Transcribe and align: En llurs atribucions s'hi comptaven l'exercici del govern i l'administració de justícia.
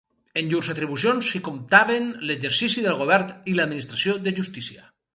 En 0.39 0.47
llurs 0.53 0.69
atribucions 0.73 1.29
s'hi 1.33 1.41
comptaven 1.49 2.09
l'exercici 2.31 2.87
del 2.89 2.99
govern 3.05 3.33
i 3.53 3.57
l'administració 3.59 4.21
de 4.29 4.39
justícia. 4.43 4.89